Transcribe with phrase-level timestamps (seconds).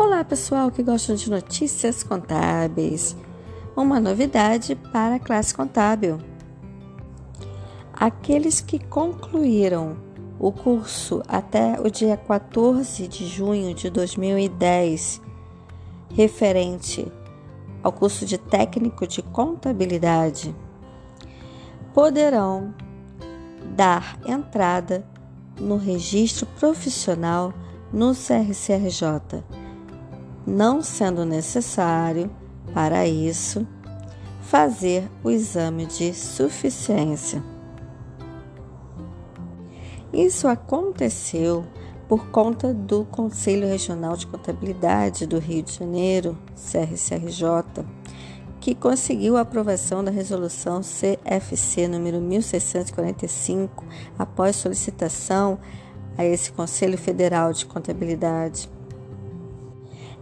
[0.00, 3.16] Olá, pessoal que gostam de notícias contábeis.
[3.74, 6.20] Uma novidade para a classe contábil.
[7.92, 9.96] Aqueles que concluíram
[10.38, 15.20] o curso até o dia 14 de junho de 2010,
[16.14, 17.10] referente
[17.82, 20.54] ao curso de técnico de contabilidade,
[21.92, 22.72] poderão
[23.74, 25.04] dar entrada
[25.58, 27.52] no registro profissional
[27.92, 29.57] no CRCRJ
[30.46, 32.30] não sendo necessário,
[32.72, 33.66] para isso,
[34.42, 37.42] fazer o exame de suficiência.
[40.12, 41.64] Isso aconteceu
[42.08, 47.84] por conta do Conselho Regional de Contabilidade do Rio de Janeiro, CRCRJ,
[48.58, 53.84] que conseguiu a aprovação da resolução CFC número 1645
[54.18, 55.58] após solicitação
[56.16, 58.70] a esse Conselho Federal de Contabilidade.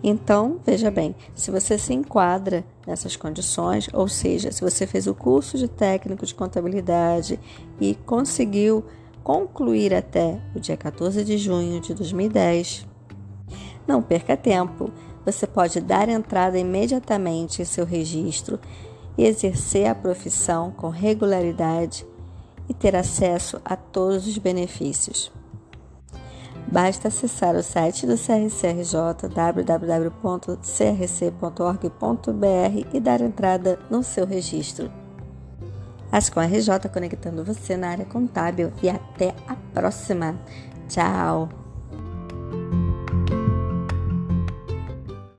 [0.03, 5.15] Então, veja bem, se você se enquadra nessas condições, ou seja, se você fez o
[5.15, 7.41] curso de técnico de contabilidade
[7.81, 8.85] e conseguiu
[9.25, 12.87] concluir até o dia 14 de junho de 2010,
[13.87, 14.91] não perca tempo.
[15.25, 18.61] Você pode dar entrada imediatamente em seu registro
[19.19, 22.07] e exercer a profissão com regularidade
[22.69, 25.33] e ter acesso a todos os benefícios.
[26.70, 30.06] Basta acessar o site do CRCRJ, www.crc.org.br
[32.92, 34.91] e dar entrada no seu registro.
[36.11, 40.39] Ascom RJ conectando você na área contábil e até a próxima.
[40.89, 41.66] Tchau!